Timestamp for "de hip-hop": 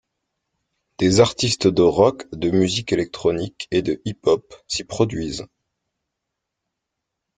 3.83-4.55